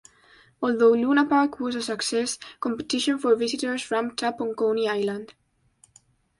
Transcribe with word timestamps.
Although 0.63 0.93
Luna 0.95 1.27
Park 1.27 1.59
was 1.59 1.75
a 1.75 1.81
success, 1.83 2.39
competition 2.59 3.19
for 3.19 3.35
visitors 3.35 3.91
ramped 3.91 4.23
up 4.23 4.41
on 4.41 4.55
Coney 4.55 4.89
Island. 4.89 5.35